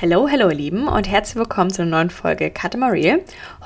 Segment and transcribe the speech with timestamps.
[0.00, 3.16] Hallo, hallo ihr Lieben und herzlich willkommen zu einer neuen Folge Marie.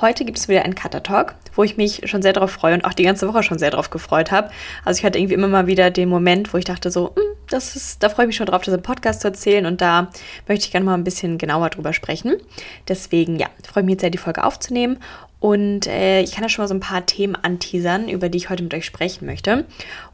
[0.01, 2.87] Heute gibt es wieder einen Cutter Talk, wo ich mich schon sehr darauf freue und
[2.87, 4.49] auch die ganze Woche schon sehr darauf gefreut habe.
[4.83, 7.77] Also ich hatte irgendwie immer mal wieder den Moment, wo ich dachte so, hm, das
[7.77, 10.09] ist, da freue ich mich schon drauf, das im Podcast zu erzählen und da
[10.49, 12.37] möchte ich gerne mal ein bisschen genauer drüber sprechen.
[12.89, 15.01] Deswegen, ja, freue ich mich jetzt sehr, die Folge aufzunehmen
[15.43, 18.49] und äh, ich kann da schon mal so ein paar Themen anteasern, über die ich
[18.49, 19.65] heute mit euch sprechen möchte.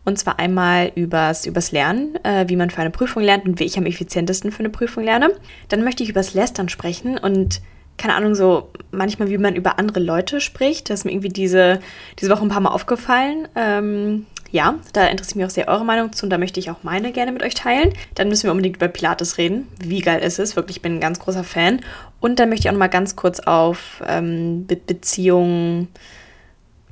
[0.06, 3.64] Und zwar einmal übers, übers Lernen, äh, wie man für eine Prüfung lernt und wie
[3.64, 5.32] ich am effizientesten für eine Prüfung lerne.
[5.68, 7.60] Dann möchte ich übers Lästern sprechen und
[7.98, 10.88] keine Ahnung, so manchmal, wie man über andere Leute spricht.
[10.88, 11.80] Das ist mir irgendwie diese,
[12.18, 13.48] diese Woche ein paar Mal aufgefallen.
[13.54, 16.82] Ähm, ja, da interessiert mich auch sehr eure Meinung zu und da möchte ich auch
[16.82, 17.92] meine gerne mit euch teilen.
[18.14, 19.68] Dann müssen wir unbedingt über Pilates reden.
[19.78, 20.56] Wie geil ist es?
[20.56, 21.80] Wirklich, ich bin ein ganz großer Fan.
[22.20, 25.88] Und dann möchte ich auch noch mal ganz kurz auf ähm, Be Beziehungen,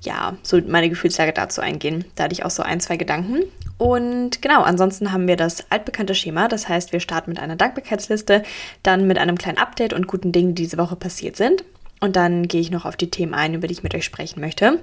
[0.03, 2.05] ja, so meine Gefühlslage dazu eingehen.
[2.15, 3.45] Da hatte ich auch so ein, zwei Gedanken.
[3.79, 6.49] Und genau, ansonsten haben wir das altbekannte Schema.
[6.49, 8.43] Das heißt, wir starten mit einer Dankbarkeitsliste,
[8.83, 11.65] dann mit einem kleinen Update und guten Dingen, die diese Woche passiert sind.
[12.01, 14.41] Und dann gehe ich noch auf die Themen ein, über die ich mit euch sprechen
[14.41, 14.81] möchte.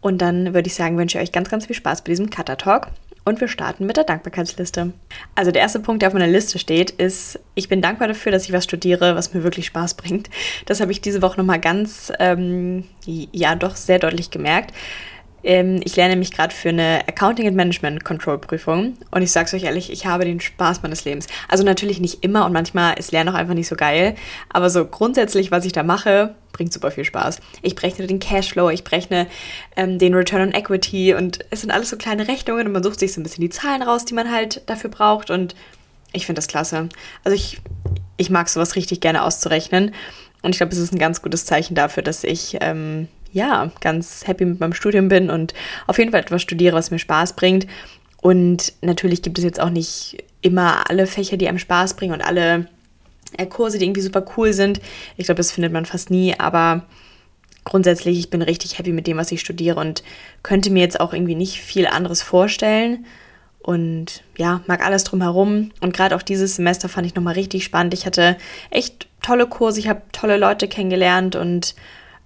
[0.00, 2.56] Und dann würde ich sagen, wünsche ich euch ganz, ganz viel Spaß bei diesem Cutter
[2.56, 2.88] Talk.
[3.24, 4.92] Und wir starten mit der Dankbarkeitsliste.
[5.36, 8.44] Also der erste Punkt, der auf meiner Liste steht, ist, ich bin dankbar dafür, dass
[8.44, 10.28] ich was studiere, was mir wirklich Spaß bringt.
[10.66, 14.74] Das habe ich diese Woche nochmal ganz, ähm, ja, doch sehr deutlich gemerkt.
[15.44, 19.46] Ähm, ich lerne mich gerade für eine Accounting and Management Control Prüfung und ich sage
[19.46, 21.26] es euch ehrlich, ich habe den Spaß meines Lebens.
[21.48, 24.14] Also natürlich nicht immer und manchmal ist Lernen auch einfach nicht so geil,
[24.48, 27.40] aber so grundsätzlich, was ich da mache, bringt super viel Spaß.
[27.62, 29.26] Ich berechne den Cashflow, ich berechne
[29.76, 33.00] ähm, den Return on Equity und es sind alles so kleine Rechnungen und man sucht
[33.00, 35.54] sich so ein bisschen die Zahlen raus, die man halt dafür braucht und
[36.12, 36.88] ich finde das klasse.
[37.24, 37.60] Also ich,
[38.16, 39.94] ich mag sowas richtig gerne auszurechnen
[40.42, 44.26] und ich glaube, es ist ein ganz gutes Zeichen dafür, dass ich ähm, ja, ganz
[44.26, 45.54] happy mit meinem Studium bin und
[45.86, 47.66] auf jeden Fall etwas studiere, was mir Spaß bringt.
[48.20, 52.22] Und natürlich gibt es jetzt auch nicht immer alle Fächer, die einem Spaß bringen und
[52.22, 52.68] alle
[53.36, 54.80] äh, Kurse, die irgendwie super cool sind.
[55.16, 56.86] Ich glaube, das findet man fast nie, aber
[57.64, 60.02] grundsätzlich, ich bin richtig happy mit dem, was ich studiere und
[60.42, 63.06] könnte mir jetzt auch irgendwie nicht viel anderes vorstellen.
[63.60, 65.70] Und ja, mag alles drumherum.
[65.80, 67.94] Und gerade auch dieses Semester fand ich nochmal richtig spannend.
[67.94, 68.36] Ich hatte
[68.70, 71.76] echt tolle Kurse, ich habe tolle Leute kennengelernt und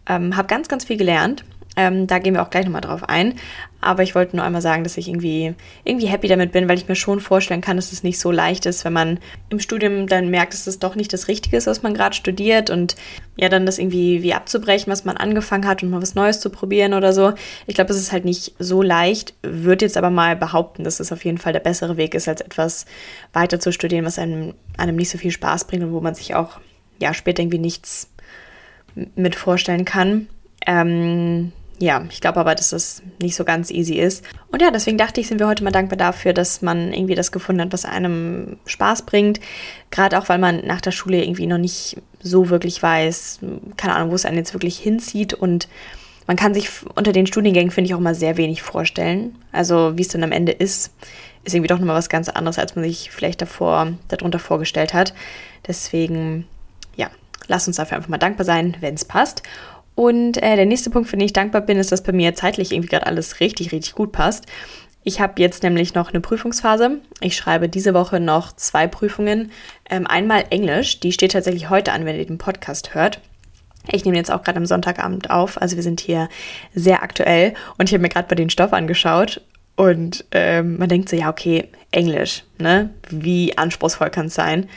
[0.09, 1.44] ähm, habe ganz, ganz viel gelernt.
[1.78, 3.34] Ähm, da gehen wir auch gleich nochmal drauf ein.
[3.83, 6.89] Aber ich wollte nur einmal sagen, dass ich irgendwie, irgendwie happy damit bin, weil ich
[6.89, 10.31] mir schon vorstellen kann, dass es nicht so leicht ist, wenn man im Studium dann
[10.31, 12.97] merkt, dass es doch nicht das Richtige ist, was man gerade studiert und
[13.37, 16.49] ja, dann das irgendwie wie abzubrechen, was man angefangen hat und mal was Neues zu
[16.49, 17.34] probieren oder so.
[17.67, 21.12] Ich glaube, es ist halt nicht so leicht, würde jetzt aber mal behaupten, dass es
[21.12, 22.87] auf jeden Fall der bessere Weg ist, als etwas
[23.34, 26.34] weiter zu studieren, was einem, einem nicht so viel Spaß bringt und wo man sich
[26.34, 26.59] auch
[26.99, 28.09] ja später irgendwie nichts
[29.15, 30.29] mit vorstellen kann.
[30.67, 34.25] Ähm, ja, ich glaube aber, dass das nicht so ganz easy ist.
[34.51, 37.33] Und ja, deswegen dachte ich, sind wir heute mal dankbar dafür, dass man irgendwie das
[37.33, 39.41] gefunden hat, was einem Spaß bringt.
[39.91, 43.41] Gerade auch, weil man nach der Schule irgendwie noch nicht so wirklich weiß,
[43.77, 45.35] keine Ahnung, wo es einen jetzt wirklich hinzieht.
[45.35, 45.69] Und
[46.27, 49.37] man kann sich unter den Studiengängen, finde ich, auch mal sehr wenig vorstellen.
[49.53, 50.93] Also, wie es dann am Ende ist,
[51.45, 55.12] ist irgendwie doch nochmal was ganz anderes, als man sich vielleicht davor, darunter vorgestellt hat.
[55.67, 56.47] Deswegen
[57.49, 59.43] Lass uns dafür einfach mal dankbar sein, wenn es passt.
[59.95, 62.73] Und äh, der nächste Punkt, für den ich dankbar bin, ist, dass bei mir zeitlich
[62.73, 64.47] irgendwie gerade alles richtig, richtig gut passt.
[65.05, 66.99] Ich habe jetzt nämlich noch eine Prüfungsphase.
[67.21, 69.53] Ich schreibe diese Woche noch zwei Prüfungen.
[69.89, 73.21] Ähm, einmal Englisch, die steht tatsächlich heute an, wenn ihr den Podcast hört.
[73.91, 76.29] Ich nehme jetzt auch gerade am Sonntagabend auf, also wir sind hier
[76.75, 79.43] sehr aktuell und ich habe mir gerade bei den Stoff angeschaut
[79.77, 82.91] und ähm, man denkt so, ja, okay, Englisch, ne?
[83.09, 84.69] Wie anspruchsvoll kann es sein?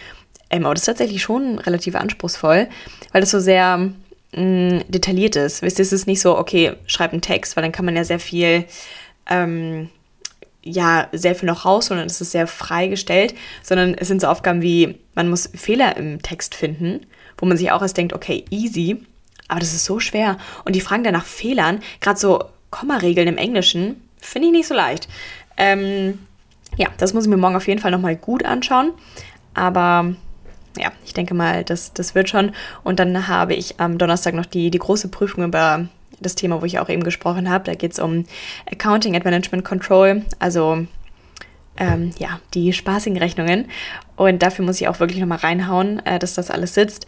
[0.50, 2.68] Ähm, aber das ist tatsächlich schon relativ anspruchsvoll,
[3.12, 5.62] weil das so sehr mh, mm, detailliert ist.
[5.62, 8.04] Wisst ihr, es ist nicht so, okay, schreib einen Text, weil dann kann man ja
[8.04, 8.66] sehr viel,
[9.30, 9.90] ähm,
[10.64, 13.34] ja, sehr viel noch rausholen und es ist sehr freigestellt,
[13.64, 17.06] sondern es sind so Aufgaben wie, man muss Fehler im Text finden,
[17.38, 18.98] wo man sich auch erst denkt, okay, easy,
[19.48, 20.38] aber das ist so schwer.
[20.64, 24.76] Und die Fragen dann nach Fehlern, gerade so Kommaregeln im Englischen, finde ich nicht so
[24.76, 25.08] leicht.
[25.58, 26.20] Ähm,
[26.78, 28.92] ja, das muss ich mir morgen auf jeden Fall nochmal gut anschauen.
[29.54, 30.14] Aber
[30.80, 32.52] ja, ich denke mal, das, das wird schon.
[32.84, 35.88] Und dann habe ich am Donnerstag noch die, die große Prüfung über
[36.20, 37.66] das Thema, wo ich auch eben gesprochen habe.
[37.66, 38.26] Da geht es um
[38.72, 40.86] Accounting and Management Control, also
[41.78, 43.66] ähm, ja, die spaßigen Rechnungen.
[44.16, 47.08] Und dafür muss ich auch wirklich nochmal reinhauen, äh, dass das alles sitzt.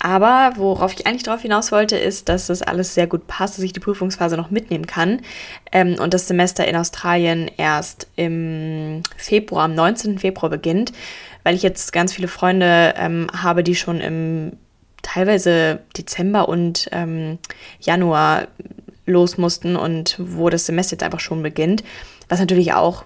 [0.00, 3.64] Aber worauf ich eigentlich darauf hinaus wollte, ist, dass das alles sehr gut passt, dass
[3.64, 5.22] ich die Prüfungsphase noch mitnehmen kann.
[5.72, 10.18] Ähm, und das Semester in Australien erst im Februar, am 19.
[10.18, 10.92] Februar beginnt
[11.48, 14.52] weil ich jetzt ganz viele Freunde ähm, habe, die schon im
[15.00, 17.38] teilweise Dezember und ähm,
[17.80, 18.48] Januar
[19.06, 21.84] los mussten und wo das Semester jetzt einfach schon beginnt.
[22.28, 23.04] Was natürlich auch,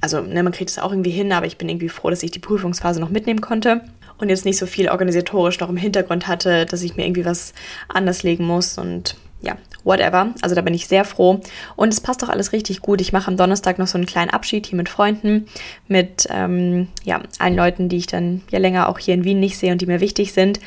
[0.00, 2.32] also ne, man kriegt es auch irgendwie hin, aber ich bin irgendwie froh, dass ich
[2.32, 3.82] die Prüfungsphase noch mitnehmen konnte.
[4.18, 7.54] und jetzt nicht so viel organisatorisch noch im Hintergrund hatte, dass ich mir irgendwie was
[7.86, 9.14] anders legen muss und
[9.44, 10.34] ja, whatever.
[10.42, 11.40] Also da bin ich sehr froh.
[11.76, 13.00] Und es passt auch alles richtig gut.
[13.00, 15.46] Ich mache am Donnerstag noch so einen kleinen Abschied hier mit Freunden,
[15.88, 19.58] mit ähm, ja, allen Leuten, die ich dann ja länger auch hier in Wien nicht
[19.58, 20.60] sehe und die mir wichtig sind.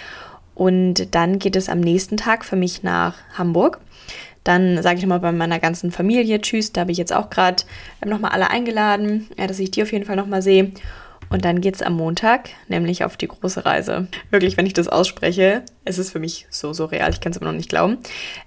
[0.55, 3.79] Und dann geht es am nächsten Tag für mich nach Hamburg.
[4.43, 6.71] Dann sage ich nochmal bei meiner ganzen Familie Tschüss.
[6.71, 7.63] Da habe ich jetzt auch gerade
[8.01, 10.71] ähm, nochmal alle eingeladen, ja, dass ich die auf jeden Fall nochmal sehe.
[11.29, 14.07] Und dann geht es am Montag, nämlich auf die große Reise.
[14.29, 17.11] Wirklich, wenn ich das ausspreche, es ist für mich so, so real.
[17.11, 17.97] Ich kann es immer noch nicht glauben.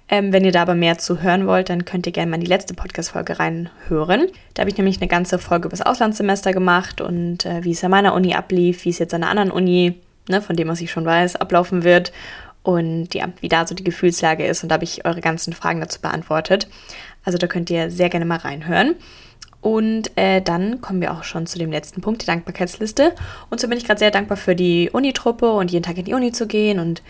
[0.09, 2.41] Ähm, wenn ihr da aber mehr zu hören wollt, dann könnt ihr gerne mal in
[2.41, 4.27] die letzte Podcast-Folge reinhören.
[4.53, 7.83] Da habe ich nämlich eine ganze Folge über das Auslandssemester gemacht und äh, wie es
[7.83, 10.81] an meiner Uni ablief, wie es jetzt an einer anderen Uni, ne, von dem, was
[10.81, 12.11] ich schon weiß, ablaufen wird.
[12.63, 14.63] Und ja, wie da so die Gefühlslage ist.
[14.63, 16.67] Und da habe ich eure ganzen Fragen dazu beantwortet.
[17.23, 18.95] Also da könnt ihr sehr gerne mal reinhören.
[19.61, 23.13] Und äh, dann kommen wir auch schon zu dem letzten Punkt, die Dankbarkeitsliste.
[23.49, 26.15] Und so bin ich gerade sehr dankbar für die Unitruppe und jeden Tag in die
[26.15, 26.79] Uni zu gehen.
[26.79, 27.03] Und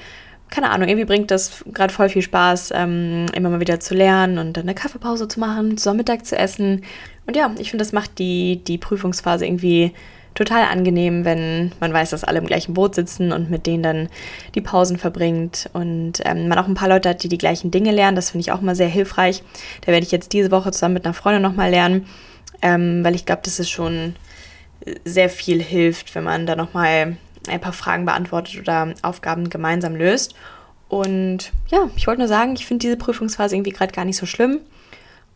[0.49, 4.37] keine Ahnung, irgendwie bringt das gerade voll viel Spaß, ähm, immer mal wieder zu lernen
[4.37, 6.83] und dann eine Kaffeepause zu machen, zusammen Mittag zu essen.
[7.25, 9.93] Und ja, ich finde, das macht die, die Prüfungsphase irgendwie
[10.33, 14.09] total angenehm, wenn man weiß, dass alle im gleichen Boot sitzen und mit denen dann
[14.55, 17.91] die Pausen verbringt und ähm, man auch ein paar Leute hat, die die gleichen Dinge
[17.91, 18.15] lernen.
[18.15, 19.43] Das finde ich auch mal sehr hilfreich.
[19.85, 22.05] Da werde ich jetzt diese Woche zusammen mit einer Freundin nochmal lernen
[22.61, 24.15] ähm, weil ich glaube, dass es schon
[25.05, 27.17] sehr viel hilft, wenn man da nochmal
[27.47, 30.35] ein paar Fragen beantwortet oder Aufgaben gemeinsam löst.
[30.87, 34.25] Und ja, ich wollte nur sagen, ich finde diese Prüfungsphase irgendwie gerade gar nicht so
[34.25, 34.59] schlimm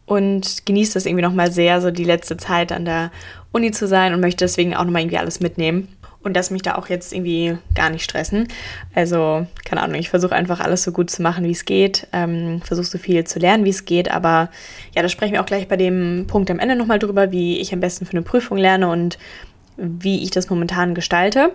[0.06, 3.12] und genieße das irgendwie nochmal sehr, so die letzte Zeit an der
[3.51, 5.88] Uni zu sein und möchte deswegen auch nochmal irgendwie alles mitnehmen
[6.25, 8.48] und das mich da auch jetzt irgendwie gar nicht stressen.
[8.94, 12.62] Also, keine Ahnung, ich versuche einfach alles so gut zu machen, wie es geht, ähm,
[12.62, 14.50] versuche so viel zu lernen, wie es geht, aber
[14.95, 17.74] ja, da sprechen wir auch gleich bei dem Punkt am Ende nochmal drüber, wie ich
[17.74, 19.18] am besten für eine Prüfung lerne und
[19.77, 21.51] wie ich das momentan gestalte.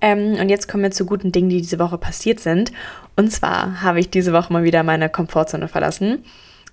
[0.00, 2.72] Ähm, und jetzt kommen wir zu guten Dingen, die diese Woche passiert sind.
[3.16, 6.24] Und zwar habe ich diese Woche mal wieder meine Komfortzone verlassen,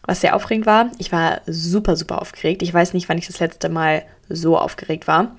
[0.05, 0.91] was sehr aufregend war.
[0.97, 2.63] Ich war super, super aufgeregt.
[2.63, 5.35] Ich weiß nicht, wann ich das letzte Mal so aufgeregt war.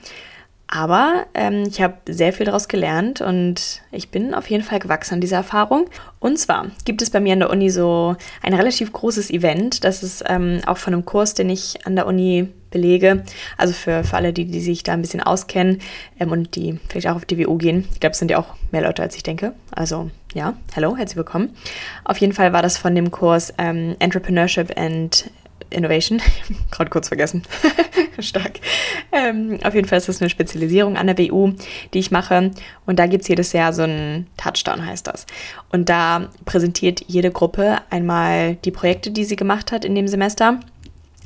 [0.70, 5.14] Aber ähm, ich habe sehr viel daraus gelernt und ich bin auf jeden Fall gewachsen
[5.14, 5.86] an dieser Erfahrung.
[6.20, 9.82] Und zwar gibt es bei mir an der Uni so ein relativ großes Event.
[9.84, 13.24] Das ist ähm, auch von einem Kurs, den ich an der Uni belege.
[13.56, 15.80] Also für, für alle, die, die sich da ein bisschen auskennen
[16.20, 17.88] ähm, und die vielleicht auch auf WU gehen.
[17.94, 19.54] Ich glaube, es sind ja auch mehr Leute, als ich denke.
[19.70, 21.56] Also ja, hallo, herzlich willkommen.
[22.04, 25.30] Auf jeden Fall war das von dem Kurs ähm, Entrepreneurship and
[25.70, 26.20] Innovation.
[26.70, 27.42] Gerade kurz vergessen.
[28.18, 28.60] Stark.
[29.12, 31.52] Ähm, auf jeden Fall ist das eine Spezialisierung an der WU,
[31.94, 32.50] die ich mache.
[32.86, 35.26] Und da gibt es jedes Jahr so einen Touchdown, heißt das.
[35.70, 40.60] Und da präsentiert jede Gruppe einmal die Projekte, die sie gemacht hat in dem Semester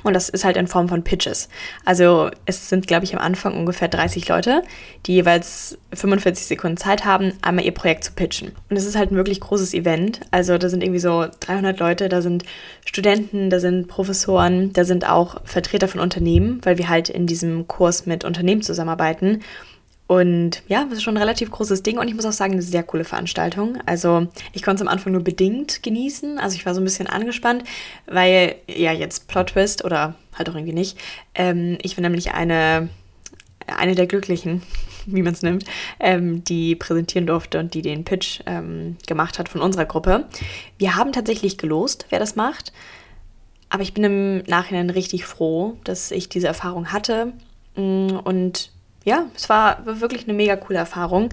[0.02, 1.48] und das ist halt in Form von Pitches.
[1.84, 4.62] Also es sind, glaube ich, am Anfang ungefähr 30 Leute,
[5.06, 8.52] die jeweils 45 Sekunden Zeit haben, einmal ihr Projekt zu pitchen.
[8.70, 10.20] Und es ist halt ein wirklich großes Event.
[10.30, 12.44] Also da sind irgendwie so 300 Leute, da sind
[12.84, 17.68] Studenten, da sind Professoren, da sind auch Vertreter von Unternehmen, weil wir halt in diesem
[17.68, 19.42] Kurs mit Unternehmen zusammenarbeiten.
[20.06, 22.62] Und ja, das ist schon ein relativ großes Ding und ich muss auch sagen, eine
[22.62, 23.78] sehr coole Veranstaltung.
[23.86, 26.38] Also ich konnte es am Anfang nur bedingt genießen.
[26.38, 27.64] Also ich war so ein bisschen angespannt,
[28.06, 30.98] weil ja jetzt Plot Twist oder halt auch irgendwie nicht.
[31.34, 32.90] Ähm, ich bin nämlich eine,
[33.66, 34.62] eine der Glücklichen,
[35.06, 35.64] wie man es nimmt,
[35.98, 40.26] ähm, die präsentieren durfte und die den Pitch ähm, gemacht hat von unserer Gruppe.
[40.78, 42.72] Wir haben tatsächlich gelost, wer das macht.
[43.70, 47.32] Aber ich bin im Nachhinein richtig froh, dass ich diese Erfahrung hatte
[47.76, 48.71] mm, und
[49.04, 51.30] ja, es war wirklich eine mega coole Erfahrung.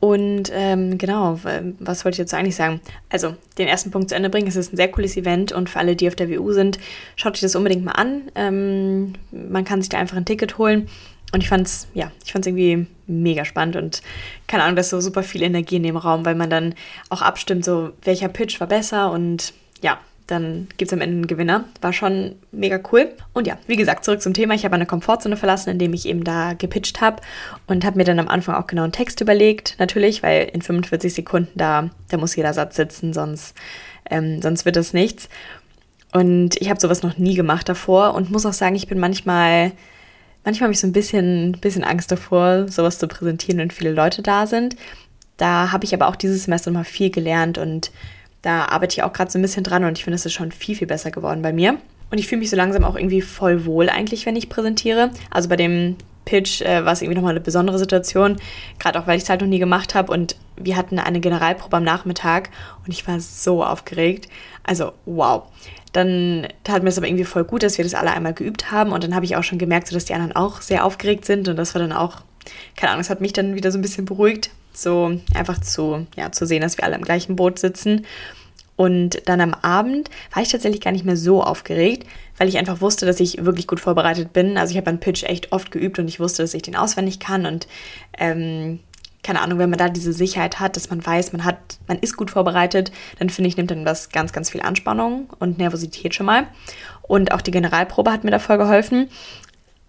[0.00, 1.40] Und ähm, genau,
[1.78, 2.82] was wollte ich jetzt eigentlich sagen?
[3.08, 4.46] Also, den ersten Punkt zu Ende bringen.
[4.46, 6.78] Es ist ein sehr cooles Event und für alle, die auf der WU sind,
[7.16, 8.30] schaut euch das unbedingt mal an.
[8.34, 10.88] Ähm, man kann sich da einfach ein Ticket holen.
[11.32, 14.02] Und ich fand's, ja, ich fand's irgendwie mega spannend und
[14.46, 16.74] keine Ahnung, da ist so super viel Energie in dem Raum, weil man dann
[17.08, 21.26] auch abstimmt, so welcher Pitch war besser und ja, dann gibt es am Ende einen
[21.26, 21.64] Gewinner.
[21.82, 23.12] War schon mega cool.
[23.34, 24.54] Und ja, wie gesagt, zurück zum Thema.
[24.54, 27.20] Ich habe eine Komfortzone verlassen, indem ich eben da gepitcht habe
[27.66, 31.12] und habe mir dann am Anfang auch genau einen Text überlegt, natürlich, weil in 45
[31.12, 33.54] Sekunden da, da muss jeder Satz sitzen, sonst,
[34.10, 35.28] ähm, sonst wird es nichts.
[36.12, 39.72] Und ich habe sowas noch nie gemacht davor und muss auch sagen, ich bin manchmal,
[40.44, 44.22] manchmal habe ich so ein bisschen, bisschen Angst davor, sowas zu präsentieren, wenn viele Leute
[44.22, 44.76] da sind.
[45.36, 47.90] Da habe ich aber auch dieses Semester noch mal viel gelernt und
[48.44, 50.52] da arbeite ich auch gerade so ein bisschen dran und ich finde, es ist schon
[50.52, 51.78] viel, viel besser geworden bei mir.
[52.10, 55.10] Und ich fühle mich so langsam auch irgendwie voll wohl eigentlich, wenn ich präsentiere.
[55.30, 55.96] Also bei dem
[56.26, 58.36] Pitch äh, war es irgendwie nochmal eine besondere Situation,
[58.78, 61.78] gerade auch weil ich es halt noch nie gemacht habe und wir hatten eine Generalprobe
[61.78, 62.50] am Nachmittag
[62.84, 64.28] und ich war so aufgeregt.
[64.62, 65.44] Also wow.
[65.92, 68.92] Dann tat mir es aber irgendwie voll gut, dass wir das alle einmal geübt haben
[68.92, 71.56] und dann habe ich auch schon gemerkt, dass die anderen auch sehr aufgeregt sind und
[71.56, 72.22] das war dann auch,
[72.76, 76.32] keine Ahnung, es hat mich dann wieder so ein bisschen beruhigt, so einfach zu, ja,
[76.32, 78.06] zu sehen, dass wir alle im gleichen Boot sitzen.
[78.76, 82.80] Und dann am Abend war ich tatsächlich gar nicht mehr so aufgeregt, weil ich einfach
[82.80, 84.58] wusste, dass ich wirklich gut vorbereitet bin.
[84.58, 87.20] Also ich habe einen Pitch echt oft geübt und ich wusste, dass ich den auswendig
[87.20, 87.46] kann.
[87.46, 87.68] Und
[88.18, 88.80] ähm,
[89.22, 92.16] keine Ahnung, wenn man da diese Sicherheit hat, dass man weiß, man hat, man ist
[92.16, 96.26] gut vorbereitet, dann finde ich, nimmt dann das ganz, ganz viel Anspannung und Nervosität schon
[96.26, 96.46] mal.
[97.02, 99.08] Und auch die Generalprobe hat mir da voll geholfen.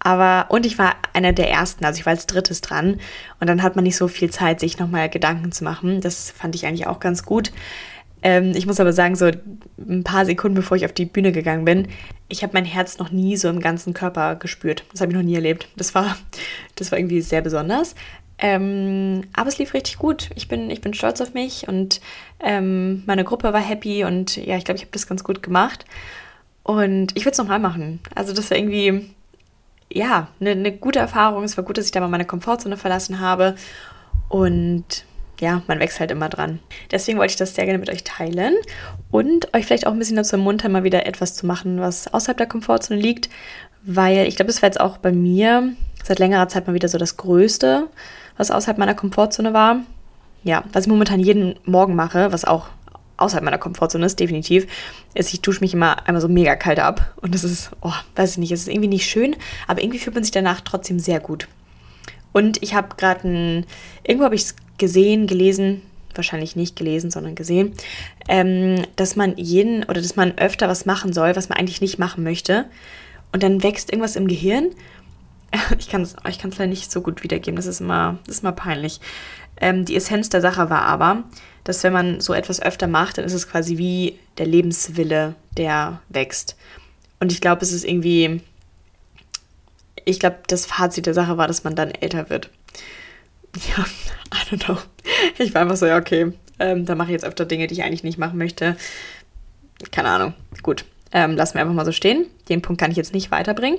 [0.06, 3.00] Aber, und ich war einer der ersten, also ich war als drittes dran.
[3.40, 6.00] Und dann hat man nicht so viel Zeit, sich nochmal Gedanken zu machen.
[6.00, 7.50] Das fand ich eigentlich auch ganz gut.
[8.22, 9.28] Ähm, ich muss aber sagen, so
[9.78, 11.88] ein paar Sekunden bevor ich auf die Bühne gegangen bin,
[12.28, 14.84] ich habe mein Herz noch nie so im ganzen Körper gespürt.
[14.92, 15.66] Das habe ich noch nie erlebt.
[15.76, 16.16] Das war,
[16.76, 17.96] das war irgendwie sehr besonders.
[18.38, 20.30] Ähm, aber es lief richtig gut.
[20.36, 22.00] Ich bin, ich bin stolz auf mich und
[22.38, 25.84] ähm, meine Gruppe war happy und ja, ich glaube, ich habe das ganz gut gemacht.
[26.62, 27.98] Und ich würde es nochmal machen.
[28.14, 29.15] Also das war irgendwie,
[29.92, 31.44] ja, eine, eine gute Erfahrung.
[31.44, 33.54] Es war gut, dass ich da mal meine Komfortzone verlassen habe.
[34.28, 35.04] Und
[35.40, 36.60] ja, man wächst halt immer dran.
[36.90, 38.54] Deswegen wollte ich das sehr gerne mit euch teilen
[39.10, 42.38] und euch vielleicht auch ein bisschen dazu ermuntern, mal wieder etwas zu machen, was außerhalb
[42.38, 43.28] der Komfortzone liegt,
[43.82, 46.98] weil ich glaube, das war jetzt auch bei mir seit längerer Zeit mal wieder so
[46.98, 47.88] das Größte,
[48.36, 49.80] was außerhalb meiner Komfortzone war.
[50.42, 52.68] Ja, was ich momentan jeden Morgen mache, was auch
[53.16, 54.66] außerhalb meiner Komfortzone ist, definitiv,
[55.14, 57.14] ist, ich dusche mich immer einmal so mega kalt ab.
[57.20, 60.14] Und das ist, oh, weiß ich nicht, es ist irgendwie nicht schön, aber irgendwie fühlt
[60.14, 61.48] man sich danach trotzdem sehr gut.
[62.32, 63.66] Und ich habe gerade ein,
[64.04, 65.82] irgendwo habe ich es gesehen, gelesen,
[66.14, 67.72] wahrscheinlich nicht gelesen, sondern gesehen,
[68.28, 71.98] ähm, dass man jeden oder dass man öfter was machen soll, was man eigentlich nicht
[71.98, 72.66] machen möchte.
[73.32, 74.70] Und dann wächst irgendwas im Gehirn.
[75.78, 78.52] Ich kann es ich leider nicht so gut wiedergeben, das ist immer, das ist immer
[78.52, 79.00] peinlich.
[79.58, 81.24] Ähm, die Essenz der Sache war aber,
[81.68, 86.00] dass wenn man so etwas öfter macht, dann ist es quasi wie der Lebenswille, der
[86.08, 86.56] wächst.
[87.20, 88.40] Und ich glaube, es ist irgendwie,
[90.04, 92.50] ich glaube, das Fazit der Sache war, dass man dann älter wird
[93.76, 93.84] ja,
[94.34, 94.78] I don't know.
[95.38, 97.82] Ich war einfach so, ja, okay, ähm, da mache ich jetzt öfter Dinge, die ich
[97.82, 98.76] eigentlich nicht machen möchte.
[99.90, 100.34] Keine Ahnung.
[100.62, 102.26] Gut, ähm, lassen wir einfach mal so stehen.
[102.48, 103.78] Den Punkt kann ich jetzt nicht weiterbringen.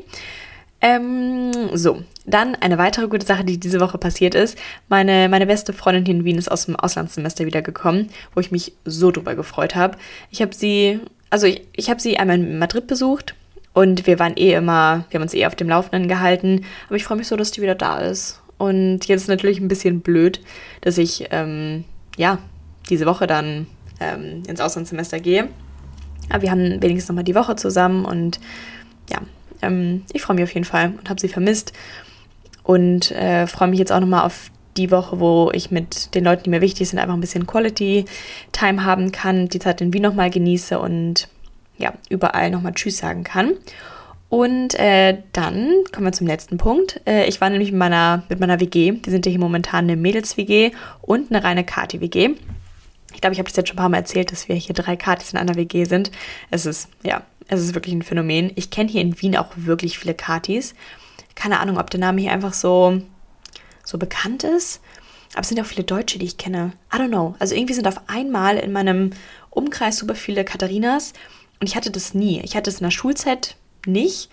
[0.80, 4.58] Ähm, so, dann eine weitere gute Sache, die diese Woche passiert ist.
[4.90, 8.74] Meine, meine beste Freundin hier in Wien ist aus dem Auslandssemester wiedergekommen, wo ich mich
[8.86, 9.98] so drüber gefreut habe.
[10.30, 13.34] Ich habe sie, also ich, ich habe sie einmal in Madrid besucht
[13.74, 16.66] und wir waren eh immer, wir haben uns eh auf dem Laufenden gehalten.
[16.88, 18.42] Aber ich freue mich so, dass die wieder da ist.
[18.58, 20.42] Und jetzt ist natürlich ein bisschen blöd,
[20.82, 21.86] dass ich ähm,
[22.18, 22.40] ja
[22.90, 23.68] diese Woche dann
[24.00, 25.48] ähm, ins Auslandssemester gehe.
[26.30, 28.40] Aber wir haben wenigstens nochmal die Woche zusammen und
[29.10, 29.20] ja,
[29.62, 31.74] ähm, ich freue mich auf jeden Fall und habe sie vermisst.
[32.64, 36.44] Und äh, freue mich jetzt auch nochmal auf die Woche, wo ich mit den Leuten,
[36.44, 38.06] die mir wichtig sind, einfach ein bisschen Quality
[38.52, 41.30] Time haben kann, die Zeit in Wien nochmal genieße und
[41.78, 43.54] ja, überall nochmal Tschüss sagen kann.
[44.30, 47.02] Und äh, dann kommen wir zum letzten Punkt.
[47.08, 48.94] Äh, ich war nämlich mit meiner, mit meiner WG.
[49.02, 50.72] Wir sind ja hier momentan eine Mädels-WG
[51.02, 52.32] und eine reine Kati-WG.
[53.14, 54.98] Ich glaube, ich habe das jetzt schon ein paar Mal erzählt, dass wir hier drei
[54.98, 56.12] Katis in einer WG sind.
[56.52, 58.52] Es ist, ja, es ist wirklich ein Phänomen.
[58.56, 60.76] Ich kenne hier in Wien auch wirklich viele Katis.
[61.36, 63.02] Keine Ahnung, ob der Name hier einfach so,
[63.84, 64.82] so bekannt ist.
[65.34, 66.74] Aber es sind auch viele Deutsche, die ich kenne.
[66.94, 67.36] I don't know.
[67.40, 69.12] Also irgendwie sind auf einmal in meinem
[69.50, 71.14] Umkreis super viele Katharinas.
[71.60, 72.42] Und ich hatte das nie.
[72.44, 74.30] Ich hatte es in der Schulzeit nicht.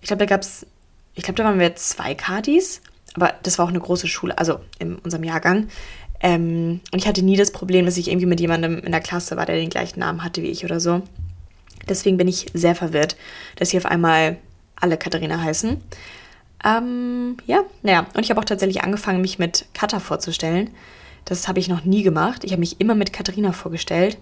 [0.00, 0.66] Ich glaube, da gab es,
[1.14, 2.82] ich glaube, da waren wir zwei Kadis,
[3.14, 5.68] aber das war auch eine große Schule, also in unserem Jahrgang.
[6.20, 9.36] Ähm, und ich hatte nie das Problem, dass ich irgendwie mit jemandem in der Klasse
[9.36, 11.02] war, der den gleichen Namen hatte wie ich oder so.
[11.88, 13.16] Deswegen bin ich sehr verwirrt,
[13.56, 14.38] dass hier auf einmal
[14.74, 15.80] alle Katharina heißen.
[16.64, 20.70] Ähm, ja, naja, und ich habe auch tatsächlich angefangen, mich mit Katha vorzustellen.
[21.24, 22.44] Das habe ich noch nie gemacht.
[22.44, 24.18] Ich habe mich immer mit Katharina vorgestellt.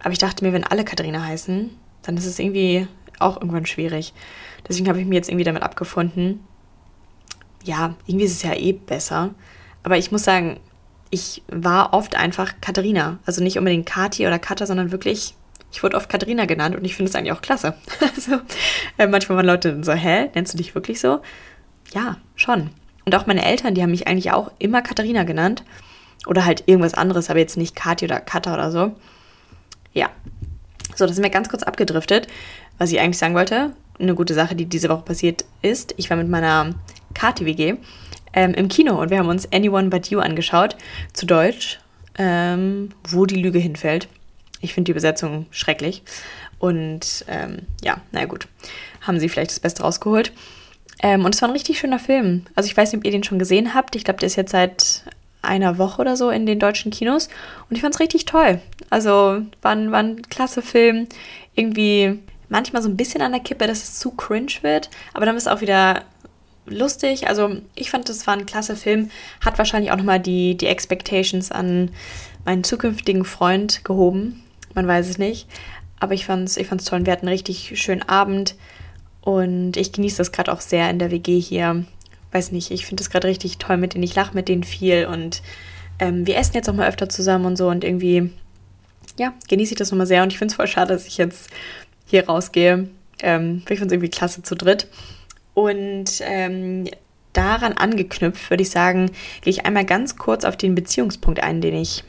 [0.00, 1.70] Aber ich dachte mir, wenn alle Katharina heißen,
[2.02, 2.88] dann ist es irgendwie
[3.18, 4.12] auch irgendwann schwierig.
[4.68, 6.40] Deswegen habe ich mir jetzt irgendwie damit abgefunden.
[7.64, 9.34] Ja, irgendwie ist es ja eh besser.
[9.84, 10.58] Aber ich muss sagen,
[11.10, 13.18] ich war oft einfach Katharina.
[13.24, 15.34] Also nicht unbedingt Kati oder Katha, sondern wirklich,
[15.72, 17.74] ich wurde oft Katharina genannt und ich finde es eigentlich auch klasse.
[18.00, 18.40] also,
[18.98, 21.20] äh, manchmal waren Leute so, hä, nennst du dich wirklich so?
[21.92, 22.70] Ja, schon.
[23.04, 25.64] Und auch meine Eltern, die haben mich eigentlich auch immer Katharina genannt.
[26.26, 28.94] Oder halt irgendwas anderes, aber jetzt nicht Kati oder Katha oder so.
[29.92, 30.10] Ja.
[30.94, 32.28] So, das sind wir ganz kurz abgedriftet
[32.78, 35.94] was ich eigentlich sagen wollte, eine gute Sache, die diese Woche passiert ist.
[35.98, 36.74] Ich war mit meiner
[37.14, 37.76] KTWG
[38.32, 40.76] ähm, im Kino und wir haben uns Anyone But You angeschaut,
[41.12, 41.78] zu Deutsch,
[42.18, 44.08] ähm, wo die Lüge hinfällt.
[44.62, 46.02] Ich finde die Übersetzung schrecklich.
[46.58, 48.48] Und ähm, ja, naja gut,
[49.02, 50.32] haben sie vielleicht das Beste rausgeholt.
[51.02, 52.44] Ähm, und es war ein richtig schöner Film.
[52.54, 53.96] Also ich weiß nicht, ob ihr den schon gesehen habt.
[53.96, 55.04] Ich glaube, der ist jetzt seit
[55.42, 57.28] einer Woche oder so in den deutschen Kinos.
[57.68, 58.60] Und ich fand es richtig toll.
[58.88, 61.08] Also war ein, war ein klasse Film.
[61.54, 62.20] Irgendwie
[62.52, 65.46] manchmal so ein bisschen an der Kippe, dass es zu cringe wird, aber dann ist
[65.46, 66.04] es auch wieder
[66.66, 67.26] lustig.
[67.26, 69.10] Also ich fand, das war ein klasse Film.
[69.44, 71.90] Hat wahrscheinlich auch nochmal die, die Expectations an
[72.44, 74.42] meinen zukünftigen Freund gehoben.
[74.74, 75.48] Man weiß es nicht.
[76.00, 77.06] Aber ich fand es ich fand's toll.
[77.06, 78.56] Wir hatten einen richtig schönen Abend.
[79.20, 81.84] Und ich genieße das gerade auch sehr in der WG hier.
[82.32, 84.02] Weiß nicht, ich finde das gerade richtig toll mit denen.
[84.02, 85.06] Ich lache mit denen viel.
[85.06, 85.42] Und
[85.98, 87.68] ähm, wir essen jetzt auch mal öfter zusammen und so.
[87.68, 88.30] Und irgendwie,
[89.18, 90.22] ja, genieße ich das nochmal sehr.
[90.22, 91.50] Und ich finde es voll schade, dass ich jetzt
[92.06, 92.88] hier rausgehe.
[93.22, 94.88] Ähm, ich finde es irgendwie klasse zu dritt.
[95.54, 96.88] Und ähm,
[97.32, 99.10] daran angeknüpft, würde ich sagen,
[99.42, 102.04] gehe ich einmal ganz kurz auf den Beziehungspunkt ein, den ich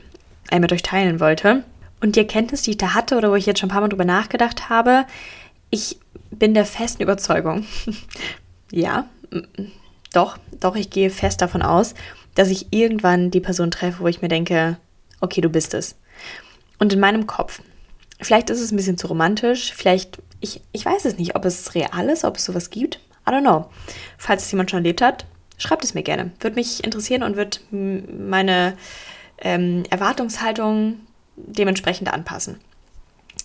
[0.50, 1.64] einmal mit euch teilen wollte.
[2.04, 3.88] Und die Erkenntnis, die ich da hatte oder wo ich jetzt schon ein paar Mal
[3.88, 5.06] drüber nachgedacht habe,
[5.70, 6.00] ich
[6.32, 7.66] bin der festen Überzeugung,
[8.72, 9.08] ja,
[10.12, 11.94] doch, doch, ich gehe fest davon aus,
[12.36, 14.76] dass ich irgendwann die Person treffe, wo ich mir denke,
[15.22, 15.96] okay, du bist es.
[16.78, 17.62] Und in meinem Kopf,
[18.20, 21.74] vielleicht ist es ein bisschen zu romantisch, vielleicht, ich, ich weiß es nicht, ob es
[21.74, 23.70] real ist, ob es sowas gibt, I don't know.
[24.18, 25.26] Falls es jemand schon erlebt hat,
[25.58, 26.32] schreibt es mir gerne.
[26.42, 28.76] Würde mich interessieren und wird meine
[29.40, 30.98] ähm, Erwartungshaltung
[31.36, 32.60] dementsprechend anpassen.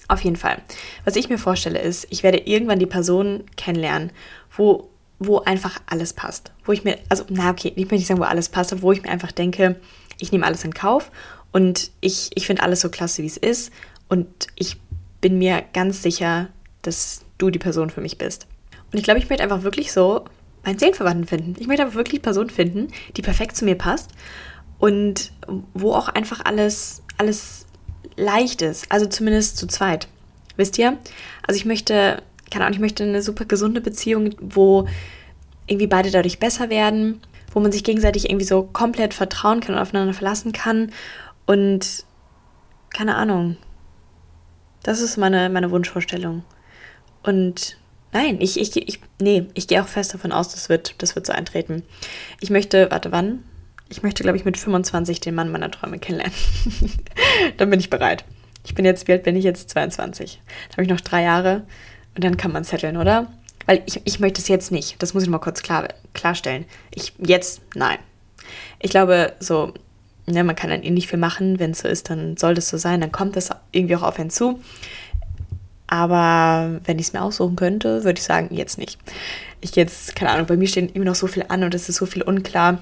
[0.08, 0.62] Auf jeden Fall.
[1.04, 4.10] Was ich mir vorstelle ist, ich werde irgendwann die Person kennenlernen,
[4.56, 6.52] wo, wo einfach alles passt.
[6.64, 8.92] Wo ich mir, also, na okay, ich möchte nicht sagen, wo alles passt, aber wo
[8.92, 9.76] ich mir einfach denke,
[10.18, 11.10] ich nehme alles in Kauf
[11.52, 13.70] und ich, ich finde alles so klasse, wie es ist.
[14.08, 14.76] Und ich
[15.20, 16.48] bin mir ganz sicher,
[16.82, 18.46] dass du die Person für mich bist.
[18.90, 20.24] Und ich glaube, ich möchte einfach wirklich so
[20.64, 21.56] meinen Seelenverwandten finden.
[21.58, 24.10] Ich möchte einfach wirklich Person finden, die perfekt zu mir passt
[24.78, 25.32] und
[25.74, 27.66] wo auch einfach alles, alles
[28.18, 28.90] leicht ist.
[28.90, 30.08] Also zumindest zu zweit.
[30.56, 30.98] Wisst ihr?
[31.46, 34.88] Also ich möchte, keine Ahnung, ich möchte eine super gesunde Beziehung, wo
[35.66, 37.20] irgendwie beide dadurch besser werden,
[37.52, 40.92] wo man sich gegenseitig irgendwie so komplett vertrauen kann und aufeinander verlassen kann.
[41.46, 42.04] Und
[42.90, 43.56] keine Ahnung.
[44.82, 46.42] Das ist meine, meine Wunschvorstellung.
[47.22, 47.78] Und
[48.12, 51.26] Nein, ich, ich, ich, nee, ich gehe auch fest davon aus, das wird, das wird
[51.26, 51.82] so eintreten.
[52.40, 53.44] Ich möchte, warte, wann?
[53.90, 56.34] Ich möchte, glaube ich, mit 25 den Mann meiner Träume kennenlernen.
[57.56, 58.24] dann bin ich bereit.
[58.64, 59.70] Ich bin jetzt, wie alt bin ich jetzt?
[59.70, 60.40] 22.
[60.68, 61.62] Dann habe ich noch drei Jahre
[62.14, 63.28] und dann kann man zetteln, oder?
[63.66, 65.02] Weil ich, ich möchte es jetzt nicht.
[65.02, 66.64] Das muss ich mal kurz klar, klarstellen.
[66.94, 67.98] Ich, jetzt, nein.
[68.80, 69.74] Ich glaube, so,
[70.26, 71.58] ne, man kann dann eh nicht viel machen.
[71.58, 73.00] Wenn es so ist, dann soll das so sein.
[73.00, 74.60] Dann kommt das irgendwie auch auf einen zu.
[75.86, 78.98] Aber wenn ich es mir aussuchen könnte, würde ich sagen, jetzt nicht.
[79.60, 81.96] Ich jetzt, keine Ahnung, bei mir steht immer noch so viel an und es ist
[81.96, 82.78] so viel unklar.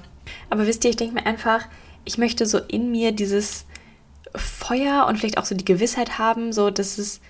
[0.49, 1.65] Aber wisst ihr, ich denke mir einfach,
[2.03, 3.65] ich möchte so in mir dieses
[4.35, 7.21] Feuer und vielleicht auch so die Gewissheit haben, so dass es,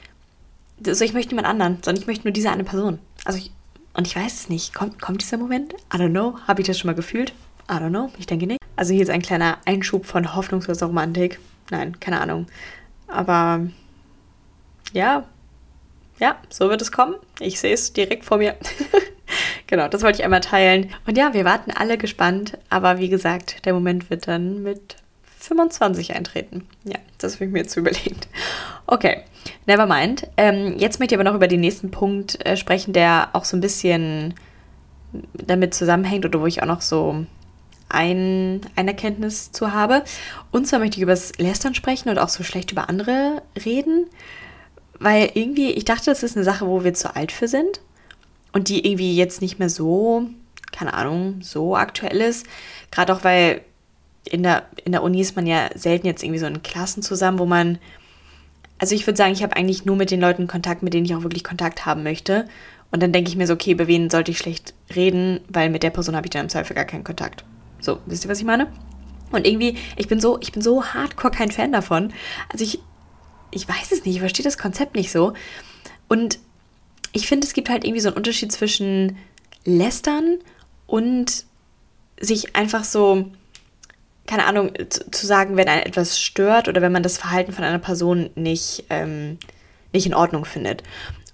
[0.86, 3.00] so ich möchte niemand anderen, sondern ich möchte nur diese eine Person.
[3.26, 3.52] Also ich,
[3.94, 5.74] und ich weiß es nicht, kommt, kommt dieser Moment?
[5.94, 6.38] I don't know.
[6.48, 7.34] Habe ich das schon mal gefühlt?
[7.70, 8.12] I don't know.
[8.18, 8.60] Ich denke nicht.
[8.76, 11.40] Also hier ist ein kleiner Einschub von hoffnungsloser Romantik.
[11.72, 12.48] Nein, keine Ahnung.
[13.08, 13.68] Aber
[14.94, 15.26] ja,
[16.20, 17.16] ja, so wird es kommen.
[17.40, 18.56] Ich sehe es direkt vor mir.
[19.68, 20.92] genau, das wollte ich einmal teilen.
[21.06, 22.58] Und ja, wir warten alle gespannt.
[22.70, 24.96] Aber wie gesagt, der Moment wird dann mit
[25.48, 26.68] 25 eintreten.
[26.84, 28.28] Ja, das habe ich mir jetzt überlegt.
[28.86, 29.24] Okay,
[29.66, 30.28] never mind.
[30.38, 33.58] Ähm, jetzt möchte ich aber noch über den nächsten Punkt äh, sprechen, der auch so
[33.58, 34.34] ein bisschen
[35.34, 37.26] damit zusammenhängt oder wo ich auch noch so
[37.90, 40.04] ein, eine Erkenntnis zu habe.
[40.52, 44.08] Und zwar möchte ich über das Lästern sprechen und auch so schlecht über andere reden
[45.00, 47.82] weil irgendwie, ich dachte, das ist eine Sache, wo wir zu alt für sind
[48.54, 50.30] und die irgendwie jetzt nicht mehr so,
[50.72, 52.46] keine Ahnung, so aktuell ist.
[52.92, 53.62] Gerade auch, weil
[54.32, 57.40] in der, in der Uni ist man ja selten jetzt irgendwie so in Klassen zusammen,
[57.40, 57.80] wo man,
[58.78, 61.16] also ich würde sagen, ich habe eigentlich nur mit den Leuten Kontakt, mit denen ich
[61.16, 62.48] auch wirklich Kontakt haben möchte.
[62.92, 65.84] Und dann denke ich mir so, okay, über wen sollte ich schlecht reden, weil mit
[65.84, 67.44] der Person habe ich dann im Zweifel gar keinen Kontakt.
[67.80, 68.68] So, wisst ihr, was ich meine?
[69.32, 72.14] Und irgendwie, ich bin so, ich bin so hardcore kein Fan davon.
[72.50, 72.80] Also ich,
[73.52, 75.34] ich weiß es nicht, ich verstehe das Konzept nicht so.
[76.08, 76.40] Und
[77.12, 79.18] ich finde, es gibt halt irgendwie so einen Unterschied zwischen
[79.66, 80.38] Lästern
[80.86, 81.46] und
[82.20, 83.32] sich einfach so,
[84.28, 87.80] keine Ahnung, zu, sagen, wenn einen etwas stört oder wenn man das Verhalten von einer
[87.80, 89.40] Person nicht, ähm,
[89.94, 90.84] nicht in Ordnung findet.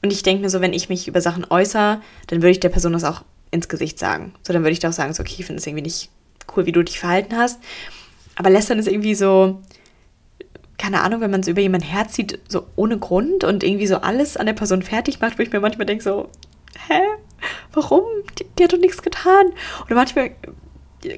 [0.02, 2.70] Und ich denke mir so, wenn ich mich über Sachen äußere, dann würde ich der
[2.70, 4.34] Person das auch ins Gesicht sagen.
[4.44, 6.10] So, dann würde ich da auch sagen, so, okay, ich finde es irgendwie nicht
[6.56, 7.60] cool, wie du dich verhalten hast.
[8.36, 9.62] Aber Lästern ist irgendwie so,
[10.78, 14.38] keine Ahnung, wenn man so über jemanden herzieht, so ohne Grund und irgendwie so alles
[14.38, 16.30] an der Person fertig macht, wo ich mir manchmal denke, so,
[16.88, 17.00] hä?
[17.74, 18.04] Warum?
[18.38, 19.46] Die, die hat doch nichts getan.
[19.86, 20.32] Oder manchmal,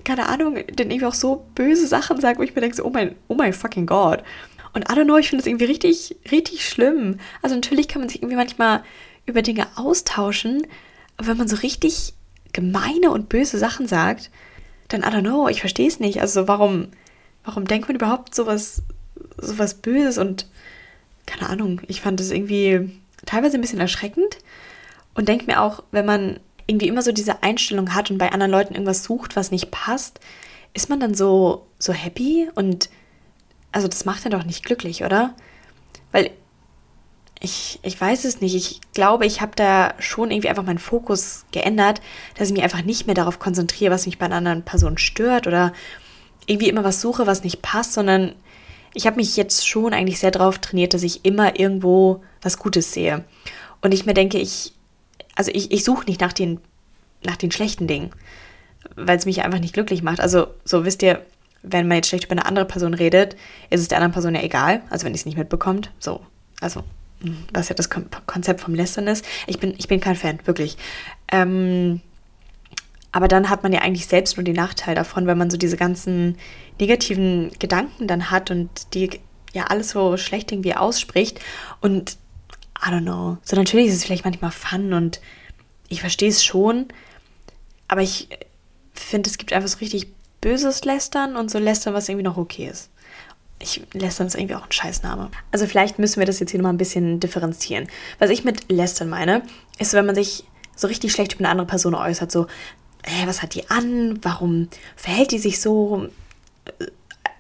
[0.04, 2.90] keine Ahnung, dann irgendwie auch so böse Sachen sagt, wo ich mir denke, so, oh
[2.90, 4.24] mein, oh mein fucking God.
[4.74, 7.20] Und I don't know, ich finde das irgendwie richtig, richtig schlimm.
[7.42, 8.84] Also natürlich kann man sich irgendwie manchmal
[9.26, 10.68] über Dinge austauschen,
[11.18, 12.14] aber wenn man so richtig
[12.54, 14.30] gemeine und böse Sachen sagt,
[14.88, 16.22] dann I don't know, ich verstehe es nicht.
[16.22, 16.90] Also warum,
[17.44, 18.84] warum denkt man überhaupt sowas,
[19.38, 20.48] so was Böses und
[21.26, 22.92] keine Ahnung, ich fand es irgendwie
[23.26, 24.38] teilweise ein bisschen erschreckend
[25.16, 28.52] und denke mir auch, wenn man irgendwie immer so diese Einstellung hat und bei anderen
[28.52, 30.20] Leuten irgendwas sucht, was nicht passt,
[30.74, 32.90] ist man dann so, so happy und
[33.72, 35.36] also das macht ja doch nicht glücklich, oder?
[36.12, 36.32] Weil
[37.42, 38.56] ich, ich weiß es nicht.
[38.56, 42.02] Ich glaube, ich habe da schon irgendwie einfach meinen Fokus geändert,
[42.38, 45.46] dass ich mich einfach nicht mehr darauf konzentriere, was mich bei einer anderen Person stört
[45.46, 45.74] oder
[46.48, 48.34] irgendwie immer was suche, was nicht passt, sondern
[48.94, 52.94] ich habe mich jetzt schon eigentlich sehr darauf trainiert, dass ich immer irgendwo was Gutes
[52.94, 53.26] sehe.
[53.82, 54.74] Und ich mir denke, ich,
[55.36, 56.60] also ich, ich suche nicht nach den,
[57.24, 58.12] nach den schlechten Dingen,
[58.96, 60.20] weil es mich einfach nicht glücklich macht.
[60.20, 61.26] Also, so wisst ihr,
[61.64, 63.36] wenn man jetzt schlecht über eine andere Person redet,
[63.70, 65.92] ist es der anderen Person ja egal, also wenn die es nicht mitbekommt.
[66.00, 66.22] So,
[66.62, 66.84] also,
[67.54, 69.26] was ja das Konzept vom Lästern ist.
[69.48, 70.78] Ich bin, ich bin kein Fan, wirklich.
[71.32, 72.02] Ähm,
[73.12, 75.78] aber dann hat man ja eigentlich selbst nur den Nachteil davon, wenn man so diese
[75.78, 76.38] ganzen
[76.80, 79.10] negativen Gedanken dann hat und die
[79.54, 81.40] ja alles so schlecht irgendwie ausspricht.
[81.80, 82.18] Und
[82.86, 83.38] I don't know.
[83.44, 85.20] So natürlich ist es vielleicht manchmal Fun und
[85.90, 86.88] ich verstehe es schon,
[87.88, 88.30] aber ich
[88.94, 90.08] finde, es gibt einfach so richtig
[90.42, 92.90] böses Lästern und so Lästern, was irgendwie noch okay ist.
[93.60, 95.32] Ich Lästern ist irgendwie auch ein Scheißname.
[95.52, 97.88] Also vielleicht müssen wir das jetzt hier nochmal ein bisschen differenzieren.
[98.20, 99.44] Was ich mit Lästern meine,
[99.80, 100.44] ist, wenn man sich
[100.76, 102.48] so richtig schlecht über eine andere Person äußert, so,
[103.04, 104.20] hey, was hat die an?
[104.24, 106.10] Warum verhält die sich so?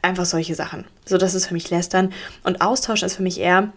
[0.02, 0.86] Einfach solche Sachen.
[1.06, 2.14] So, das ist für mich Lästern.
[2.44, 3.74] Und Austausch ist für mich eher,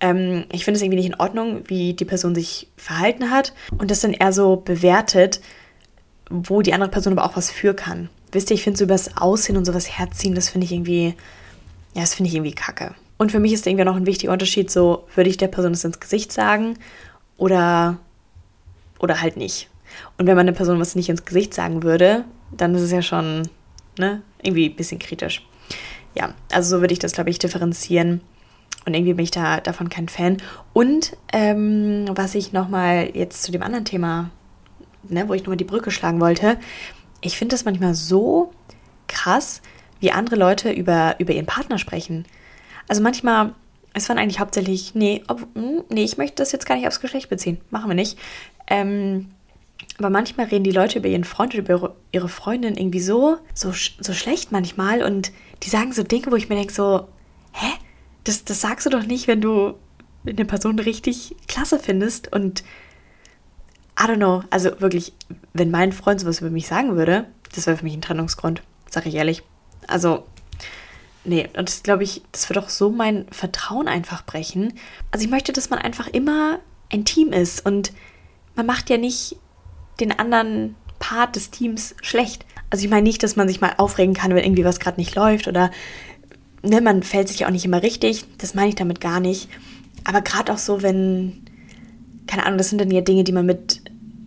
[0.00, 3.52] ähm, ich finde es irgendwie nicht in Ordnung, wie die Person sich verhalten hat.
[3.76, 5.40] Und das dann eher so bewertet,
[6.30, 8.08] wo die andere Person aber auch was für kann.
[8.32, 11.14] Wisst ihr, ich finde so übers Aussehen und sowas herziehen, das finde ich irgendwie,
[11.94, 12.94] ja, das finde ich irgendwie kacke.
[13.18, 15.84] Und für mich ist irgendwie noch ein wichtiger Unterschied, so würde ich der Person das
[15.84, 16.78] ins Gesicht sagen
[17.36, 17.98] oder,
[18.98, 19.68] oder halt nicht.
[20.16, 22.24] Und wenn man eine Person was nicht ins Gesicht sagen würde,
[22.56, 23.48] dann ist es ja schon
[23.98, 25.44] ne, irgendwie ein bisschen kritisch.
[26.14, 28.20] Ja, also so würde ich das, glaube ich, differenzieren.
[28.86, 30.38] Und irgendwie bin ich da davon kein Fan.
[30.72, 34.30] Und ähm, was ich nochmal jetzt zu dem anderen Thema,
[35.08, 36.58] ne, wo ich nochmal die Brücke schlagen wollte,
[37.20, 38.52] ich finde das manchmal so
[39.06, 39.60] krass,
[40.00, 42.24] wie andere Leute über, über ihren Partner sprechen.
[42.88, 43.54] Also manchmal,
[43.92, 47.00] es waren eigentlich hauptsächlich, nee, ob, hm, nee, ich möchte das jetzt gar nicht aufs
[47.00, 47.60] Geschlecht beziehen.
[47.70, 48.18] Machen wir nicht.
[48.66, 49.28] Ähm,
[49.98, 53.72] aber manchmal reden die Leute über ihren Freund oder über ihre Freundin irgendwie so, so,
[53.72, 57.06] so schlecht manchmal und die sagen so Dinge, wo ich mir denke so,
[57.52, 57.68] hä?
[58.24, 59.74] Das, das sagst du doch nicht, wenn du
[60.26, 62.62] eine Person richtig klasse findest und
[63.98, 65.12] I don't know, also wirklich,
[65.52, 69.08] wenn mein Freund sowas über mich sagen würde, das wäre für mich ein Trennungsgrund, sage
[69.08, 69.42] ich ehrlich.
[69.86, 70.24] Also,
[71.24, 74.74] nee, und das glaube ich, das wird auch so mein Vertrauen einfach brechen.
[75.10, 77.92] Also ich möchte, dass man einfach immer ein Team ist und
[78.54, 79.36] man macht ja nicht
[80.00, 82.46] den anderen Part des Teams schlecht.
[82.70, 85.14] Also ich meine nicht, dass man sich mal aufregen kann, wenn irgendwie was gerade nicht
[85.14, 85.70] läuft oder
[86.62, 88.24] ne, man fällt sich auch nicht immer richtig.
[88.38, 89.48] Das meine ich damit gar nicht.
[90.04, 91.42] Aber gerade auch so, wenn,
[92.26, 93.82] keine Ahnung, das sind dann ja Dinge, die man mit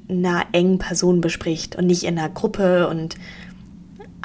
[0.10, 3.16] einer engen Person bespricht und nicht in einer Gruppe und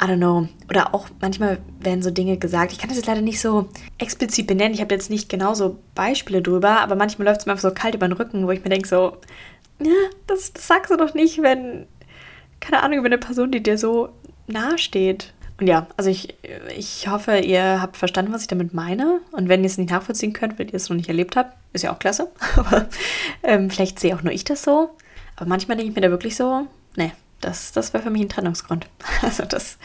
[0.00, 0.48] I don't know.
[0.68, 2.72] Oder auch manchmal werden so Dinge gesagt.
[2.72, 3.68] Ich kann das jetzt leider nicht so
[3.98, 4.74] explizit benennen.
[4.74, 7.74] Ich habe jetzt nicht genau so Beispiele drüber, aber manchmal läuft es mir einfach so
[7.74, 9.16] kalt über den Rücken, wo ich mir denke so,
[9.80, 9.92] ja,
[10.26, 11.86] das, das sagst du doch nicht, wenn,
[12.60, 14.10] keine Ahnung, über eine Person, die dir so
[14.46, 15.32] nahe steht.
[15.58, 16.36] Und ja, also ich,
[16.76, 19.20] ich hoffe, ihr habt verstanden, was ich damit meine.
[19.32, 21.82] Und wenn ihr es nicht nachvollziehen könnt, weil ihr es noch nicht erlebt habt, ist
[21.82, 22.30] ja auch klasse.
[22.56, 22.86] Aber
[23.42, 24.90] ähm, vielleicht sehe auch nur ich das so.
[25.36, 26.66] Aber manchmal denke ich mir da wirklich so,
[26.96, 28.86] nee, das, das wäre für mich ein Trennungsgrund.
[29.22, 29.78] Also das,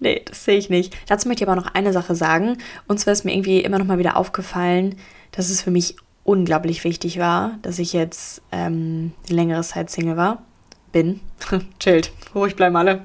[0.00, 0.96] nee, das sehe ich nicht.
[1.08, 2.58] Dazu möchte ich aber noch eine Sache sagen.
[2.88, 4.96] Und zwar ist mir irgendwie immer noch mal wieder aufgefallen,
[5.30, 10.42] dass es für mich unglaublich wichtig war, dass ich jetzt ähm, längere Zeit Single war.
[10.90, 11.20] Bin.
[11.78, 12.10] Chillt.
[12.34, 13.02] Ruhig bleiben alle.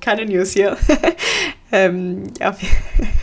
[0.00, 0.76] Keine News hier.
[1.72, 2.56] ähm, ja.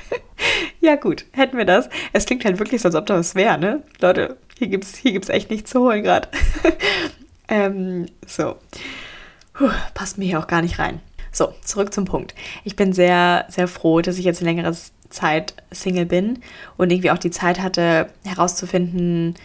[0.81, 1.25] ja, gut.
[1.31, 1.89] Hätten wir das.
[2.11, 3.83] Es klingt halt wirklich so, als ob da was wäre, ne?
[3.99, 6.27] Leute, hier gibt's, hier gibt's echt nichts zu holen gerade.
[7.47, 8.57] ähm, so.
[9.53, 10.99] Puh, passt mir hier auch gar nicht rein.
[11.31, 12.35] So, zurück zum Punkt.
[12.63, 16.39] Ich bin sehr, sehr froh, dass ich jetzt ein längeres Zeit Single bin
[16.77, 19.35] und irgendwie auch die Zeit hatte, herauszufinden,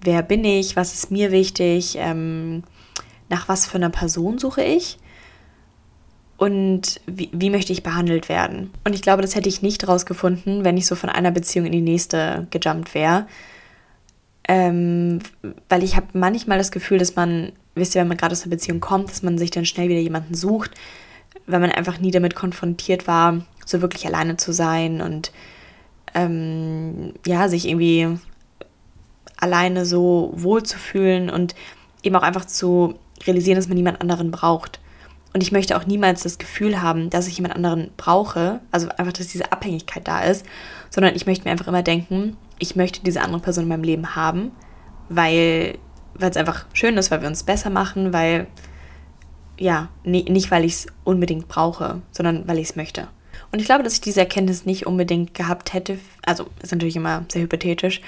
[0.00, 2.62] wer bin ich, was ist mir wichtig, ähm,
[3.28, 4.98] nach was für einer Person suche ich
[6.38, 8.70] und wie, wie, möchte ich behandelt werden.
[8.84, 11.72] Und ich glaube, das hätte ich nicht rausgefunden, wenn ich so von einer Beziehung in
[11.72, 13.26] die nächste gejumpt wäre.
[14.48, 15.20] Ähm,
[15.68, 18.50] weil ich habe manchmal das Gefühl, dass man, wisst ihr, wenn man gerade aus einer
[18.50, 20.72] Beziehung kommt, dass man sich dann schnell wieder jemanden sucht,
[21.46, 25.32] weil man einfach nie damit konfrontiert war, so wirklich alleine zu sein und
[26.14, 28.18] ähm, ja, sich irgendwie
[29.36, 31.54] alleine so wohl zu fühlen und
[32.02, 32.94] eben auch einfach zu
[33.26, 34.80] realisieren, dass man niemand anderen braucht.
[35.36, 39.12] Und ich möchte auch niemals das Gefühl haben, dass ich jemand anderen brauche, also einfach,
[39.12, 40.46] dass diese Abhängigkeit da ist,
[40.88, 44.16] sondern ich möchte mir einfach immer denken, ich möchte diese andere Person in meinem Leben
[44.16, 44.50] haben,
[45.10, 45.76] weil
[46.18, 48.46] es einfach schön ist, weil wir uns besser machen, weil
[49.58, 53.08] ja, nicht weil ich es unbedingt brauche, sondern weil ich es möchte.
[53.52, 55.98] Und ich glaube, dass ich diese Erkenntnis nicht unbedingt gehabt hätte.
[56.24, 58.00] Also ist natürlich immer sehr hypothetisch,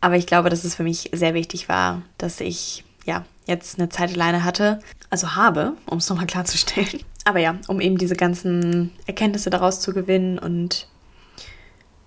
[0.00, 3.88] aber ich glaube, dass es für mich sehr wichtig war, dass ich ja jetzt eine
[3.88, 4.80] Zeit alleine hatte,
[5.10, 7.00] also habe, um es nochmal klarzustellen.
[7.24, 10.88] Aber ja, um eben diese ganzen Erkenntnisse daraus zu gewinnen und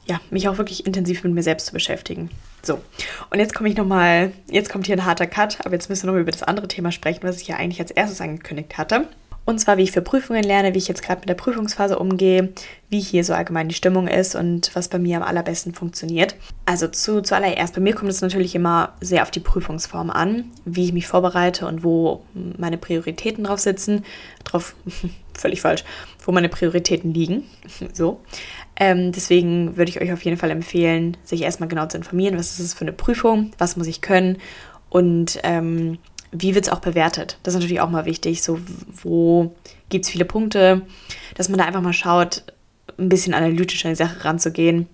[0.06, 2.30] ja, mich auch wirklich intensiv mit mir selbst zu beschäftigen.
[2.64, 2.82] So,
[3.30, 6.08] und jetzt komme ich nochmal, jetzt kommt hier ein harter Cut, aber jetzt müssen wir
[6.08, 9.08] nochmal über das andere Thema sprechen, was ich ja eigentlich als erstes angekündigt hatte.
[9.48, 12.50] Und zwar, wie ich für Prüfungen lerne, wie ich jetzt gerade mit der Prüfungsphase umgehe,
[12.90, 16.36] wie hier so allgemein die Stimmung ist und was bei mir am allerbesten funktioniert.
[16.66, 20.84] Also zu, zuallererst, bei mir kommt es natürlich immer sehr auf die Prüfungsform an, wie
[20.84, 22.26] ich mich vorbereite und wo
[22.58, 24.04] meine Prioritäten drauf sitzen.
[24.44, 24.76] Drauf,
[25.34, 25.86] völlig falsch,
[26.26, 27.46] wo meine Prioritäten liegen.
[27.94, 28.20] so.
[28.76, 32.52] Ähm, deswegen würde ich euch auf jeden Fall empfehlen, sich erstmal genau zu informieren, was
[32.52, 34.40] ist es für eine Prüfung, was muss ich können
[34.90, 36.00] und ähm,
[36.32, 37.38] wie wird es auch bewertet?
[37.44, 38.42] Das ist natürlich auch mal wichtig.
[38.42, 38.60] So,
[39.02, 39.56] wo
[39.90, 40.82] gibt es viele Punkte,
[41.36, 42.44] dass man da einfach mal schaut,
[42.98, 44.88] ein bisschen analytisch an die Sache ranzugehen.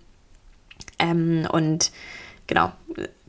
[1.00, 1.92] Ähm, und
[2.48, 2.72] genau,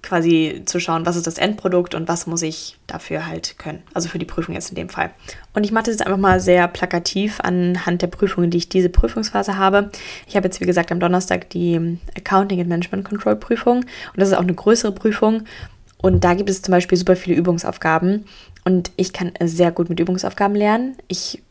[0.04, 3.82] quasi zu schauen, was ist das Endprodukt und was muss ich dafür halt können.
[3.94, 5.10] Also für die Prüfung jetzt in dem Fall.
[5.54, 8.90] Und ich mache das jetzt einfach mal sehr plakativ anhand der Prüfungen, die ich diese
[8.90, 9.90] Prüfungsphase habe.
[10.28, 13.86] Ich habe jetzt, wie gesagt, am Donnerstag die Accounting and Management Control Prüfung und
[14.16, 15.44] das ist auch eine größere Prüfung
[15.98, 18.26] und da gibt es zum Beispiel super viele Übungsaufgaben.
[18.64, 20.96] Und ich kann sehr gut mit Übungsaufgaben lernen.
[21.08, 21.42] Ich,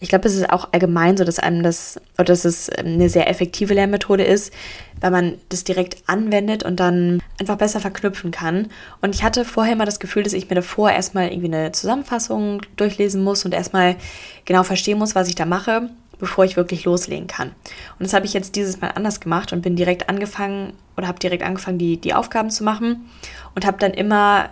[0.00, 3.28] ich glaube, es ist auch allgemein so, dass einem das, oder dass es eine sehr
[3.28, 4.52] effektive Lernmethode ist,
[5.00, 8.68] weil man das direkt anwendet und dann einfach besser verknüpfen kann.
[9.00, 12.62] Und ich hatte vorher immer das Gefühl, dass ich mir davor erstmal irgendwie eine Zusammenfassung
[12.76, 13.96] durchlesen muss und erstmal
[14.44, 15.90] genau verstehen muss, was ich da mache
[16.22, 17.48] bevor ich wirklich loslegen kann.
[17.48, 21.18] Und das habe ich jetzt dieses Mal anders gemacht und bin direkt angefangen oder habe
[21.18, 23.10] direkt angefangen, die, die Aufgaben zu machen
[23.56, 24.50] und habe dann immer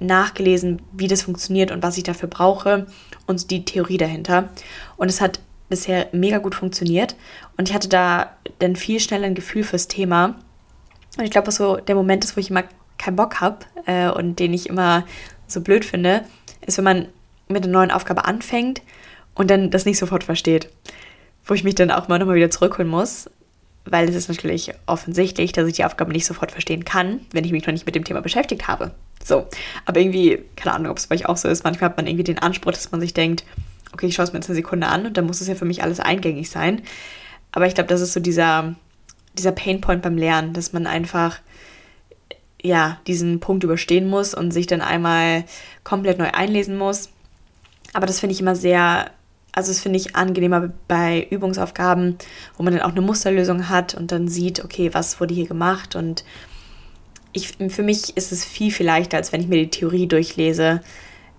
[0.00, 2.88] nachgelesen, wie das funktioniert und was ich dafür brauche
[3.28, 4.48] und die Theorie dahinter.
[4.96, 7.14] Und es hat bisher mega gut funktioniert
[7.56, 10.34] und ich hatte da dann viel schneller ein Gefühl fürs Thema.
[11.16, 12.64] Und ich glaube, was so der Moment ist, wo ich immer
[12.98, 15.04] keinen Bock habe äh, und den ich immer
[15.46, 16.24] so blöd finde,
[16.66, 17.06] ist, wenn man
[17.46, 18.82] mit einer neuen Aufgabe anfängt
[19.36, 20.70] und dann das nicht sofort versteht
[21.44, 23.30] wo ich mich dann auch mal nochmal wieder zurückholen muss,
[23.84, 27.52] weil es ist natürlich offensichtlich, dass ich die Aufgabe nicht sofort verstehen kann, wenn ich
[27.52, 28.92] mich noch nicht mit dem Thema beschäftigt habe.
[29.22, 29.46] So,
[29.84, 32.24] aber irgendwie, keine Ahnung, ob es bei euch auch so ist, manchmal hat man irgendwie
[32.24, 33.44] den Anspruch, dass man sich denkt,
[33.92, 35.64] okay, ich schaue es mir jetzt eine Sekunde an und dann muss es ja für
[35.64, 36.82] mich alles eingängig sein.
[37.52, 38.74] Aber ich glaube, das ist so dieser,
[39.38, 41.38] dieser Painpoint beim Lernen, dass man einfach
[42.64, 45.44] ja, diesen Punkt überstehen muss und sich dann einmal
[45.84, 47.10] komplett neu einlesen muss.
[47.92, 49.10] Aber das finde ich immer sehr
[49.54, 52.16] also das finde ich angenehmer bei Übungsaufgaben,
[52.56, 55.94] wo man dann auch eine Musterlösung hat und dann sieht, okay, was wurde hier gemacht.
[55.94, 56.24] Und
[57.32, 60.80] ich, für mich ist es viel, viel leichter, als wenn ich mir die Theorie durchlese.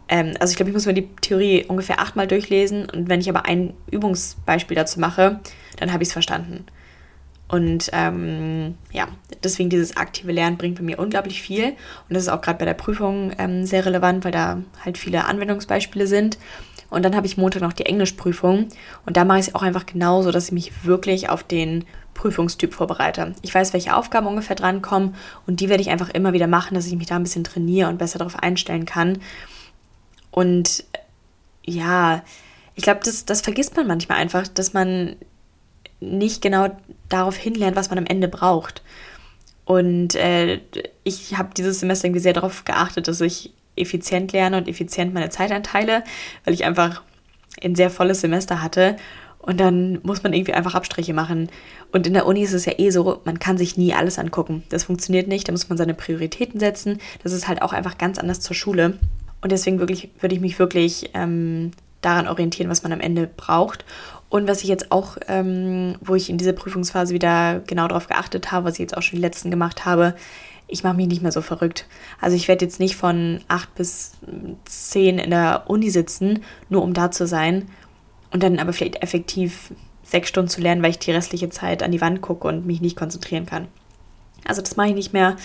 [0.08, 3.30] Ähm, also ich glaube, ich muss mir die Theorie ungefähr achtmal durchlesen und wenn ich
[3.30, 5.41] aber ein Übungsbeispiel dazu mache,
[5.78, 6.65] dann habe ich es verstanden.
[7.47, 9.08] Und ähm, ja,
[9.43, 11.69] deswegen dieses aktive Lernen bringt bei mir unglaublich viel.
[11.69, 11.75] Und
[12.15, 16.08] das ist auch gerade bei der Prüfung ähm, sehr relevant, weil da halt viele Anwendungsbeispiele
[16.08, 16.38] sind.
[16.89, 18.67] Und dann habe ich Montag noch die Englischprüfung.
[19.05, 22.73] Und da mache ich es auch einfach genauso, dass ich mich wirklich auf den Prüfungstyp
[22.73, 23.36] vorbereite.
[23.43, 26.88] Ich weiß, welche Aufgaben ungefähr drankommen und die werde ich einfach immer wieder machen, dass
[26.88, 29.19] ich mich da ein bisschen trainiere und besser darauf einstellen kann.
[30.31, 30.86] Und
[31.63, 32.23] ja,
[32.73, 35.17] ich glaube, das, das vergisst man manchmal einfach, dass man
[35.99, 36.69] nicht genau
[37.10, 38.81] darauf hinlernt, was man am Ende braucht.
[39.65, 40.62] Und äh,
[41.03, 45.29] ich habe dieses Semester irgendwie sehr darauf geachtet, dass ich effizient lerne und effizient meine
[45.29, 46.03] Zeit einteile,
[46.43, 47.01] weil ich einfach
[47.63, 48.95] ein sehr volles Semester hatte.
[49.39, 51.49] Und dann muss man irgendwie einfach Abstriche machen.
[51.91, 54.63] Und in der Uni ist es ja eh so, man kann sich nie alles angucken.
[54.69, 56.99] Das funktioniert nicht, da muss man seine Prioritäten setzen.
[57.23, 58.97] Das ist halt auch einfach ganz anders zur Schule.
[59.41, 63.86] Und deswegen wirklich, würde ich mich wirklich ähm, daran orientieren, was man am Ende braucht.
[64.29, 68.51] Und was ich jetzt auch, ähm, wo ich in dieser Prüfungsphase wieder genau darauf geachtet
[68.51, 70.15] habe, was ich jetzt auch schon die letzten gemacht habe,
[70.67, 71.85] ich mache mich nicht mehr so verrückt.
[72.19, 74.13] Also ich werde jetzt nicht von acht bis
[74.65, 77.69] zehn in der Uni sitzen, nur um da zu sein
[78.31, 79.71] und dann aber vielleicht effektiv
[80.03, 82.81] sechs Stunden zu lernen, weil ich die restliche Zeit an die Wand gucke und mich
[82.81, 83.67] nicht konzentrieren kann.
[84.47, 85.35] Also das mache ich nicht mehr.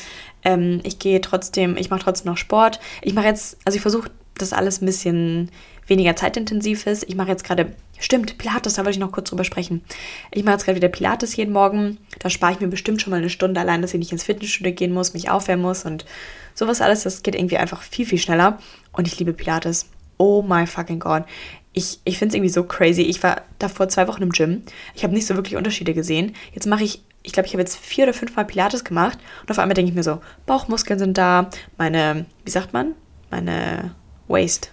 [0.43, 2.81] Ähm, ich gehe trotzdem, ich mache trotzdem noch Sport.
[3.03, 5.51] Ich mache jetzt, also ich versuche das alles ein bisschen
[5.91, 7.03] weniger zeitintensiv ist.
[7.09, 9.83] Ich mache jetzt gerade, stimmt, Pilates, da wollte ich noch kurz drüber sprechen.
[10.31, 11.99] Ich mache jetzt gerade wieder Pilates jeden Morgen.
[12.21, 14.73] Da spare ich mir bestimmt schon mal eine Stunde allein, dass ich nicht ins Fitnessstudio
[14.73, 16.07] gehen muss, mich aufwärmen muss und
[16.55, 17.03] sowas alles.
[17.03, 18.59] Das geht irgendwie einfach viel, viel schneller.
[18.93, 19.91] Und ich liebe Pilates.
[20.17, 21.25] Oh my fucking God.
[21.73, 23.03] Ich, ich finde es irgendwie so crazy.
[23.03, 24.63] Ich war davor zwei Wochen im Gym.
[24.95, 26.35] Ich habe nicht so wirklich Unterschiede gesehen.
[26.53, 29.19] Jetzt mache ich, ich glaube, ich habe jetzt vier oder fünf Mal Pilates gemacht.
[29.43, 32.95] Und auf einmal denke ich mir so, Bauchmuskeln sind da, meine, wie sagt man?
[33.31, 33.95] Meine
[34.29, 34.73] Waist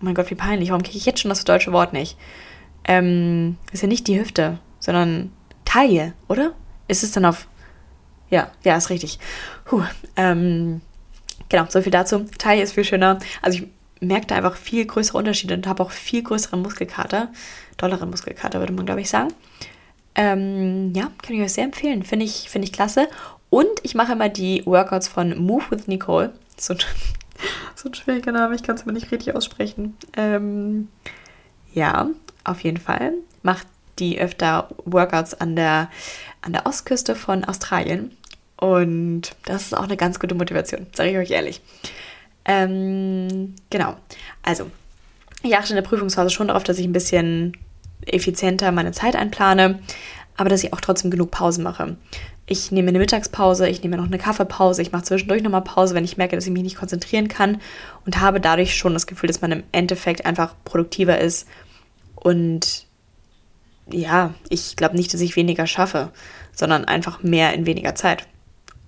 [0.00, 2.16] oh mein Gott, wie peinlich, warum kriege ich jetzt schon das deutsche Wort nicht?
[2.84, 5.32] Ähm, ist ja nicht die Hüfte, sondern
[5.64, 6.52] Taille, oder?
[6.86, 7.48] Ist es dann auf,
[8.30, 9.18] ja, ja, ist richtig.
[9.64, 9.82] Puh,
[10.16, 10.80] ähm,
[11.48, 12.24] genau, so viel dazu.
[12.38, 13.18] Taille ist viel schöner.
[13.42, 13.68] Also ich
[14.00, 17.30] merke da einfach viel größere Unterschiede und habe auch viel größeren Muskelkater.
[17.76, 19.32] Dolleren Muskelkater, würde man, glaube ich, sagen.
[20.14, 22.02] Ähm, ja, kann ich euch sehr empfehlen.
[22.02, 23.08] Finde ich, find ich klasse.
[23.50, 26.32] Und ich mache immer die Workouts von Move with Nicole.
[26.56, 26.80] So ein,
[27.74, 29.96] so ein schwieriger Name, ich kann es mir nicht richtig aussprechen.
[30.16, 30.88] Ähm,
[31.72, 32.08] ja,
[32.44, 33.12] auf jeden Fall.
[33.42, 33.66] Macht
[33.98, 35.90] die öfter Workouts an der,
[36.42, 38.16] an der Ostküste von Australien.
[38.56, 41.60] Und das ist auch eine ganz gute Motivation, sage ich euch ehrlich.
[42.44, 43.96] Ähm, genau.
[44.42, 44.70] Also,
[45.42, 47.56] ich achte in der Prüfungsphase schon darauf, dass ich ein bisschen
[48.06, 49.80] effizienter meine Zeit einplane,
[50.36, 51.96] aber dass ich auch trotzdem genug Pause mache.
[52.50, 56.04] Ich nehme eine Mittagspause, ich nehme noch eine Kaffeepause, ich mache zwischendurch nochmal Pause, wenn
[56.04, 57.60] ich merke, dass ich mich nicht konzentrieren kann
[58.06, 61.46] und habe dadurch schon das Gefühl, dass man im Endeffekt einfach produktiver ist.
[62.14, 62.86] Und
[63.90, 66.10] ja, ich glaube nicht, dass ich weniger schaffe,
[66.52, 68.26] sondern einfach mehr in weniger Zeit.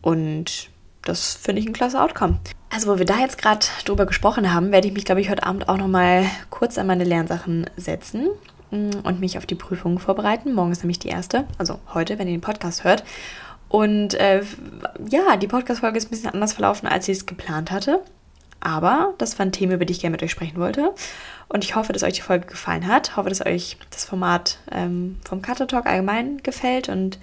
[0.01, 0.71] Und
[1.03, 2.39] das finde ich ein klasse Outcome.
[2.71, 5.45] Also, wo wir da jetzt gerade drüber gesprochen haben, werde ich mich, glaube ich, heute
[5.45, 8.29] Abend auch nochmal kurz an meine Lernsachen setzen
[8.71, 10.55] mm, und mich auf die Prüfung vorbereiten.
[10.55, 13.05] Morgen ist nämlich die erste, also heute, wenn ihr den Podcast hört.
[13.71, 14.43] Und äh,
[15.09, 18.03] ja, die Podcast-Folge ist ein bisschen anders verlaufen, als ich es geplant hatte.
[18.59, 20.93] Aber das waren Themen, über die ich gerne mit euch sprechen wollte.
[21.49, 23.09] Und ich hoffe, dass euch die Folge gefallen hat.
[23.09, 27.19] Ich hoffe, dass euch das Format ähm, vom Cutter Talk allgemein gefällt und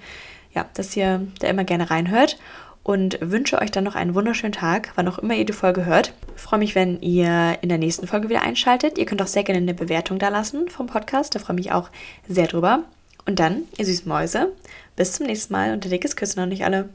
[0.54, 2.38] ja, dass ihr da immer gerne reinhört
[2.82, 6.14] und wünsche euch dann noch einen wunderschönen Tag, wann auch immer ihr die Folge hört.
[6.34, 8.96] Ich freue mich, wenn ihr in der nächsten Folge wieder einschaltet.
[8.96, 11.72] Ihr könnt auch sehr gerne eine Bewertung da lassen vom Podcast, da freue ich mich
[11.72, 11.90] auch
[12.26, 12.84] sehr drüber.
[13.26, 14.52] Und dann, ihr süßen Mäuse,
[14.98, 16.90] bis zum nächsten Mal und ein dickes Küssen an euch alle.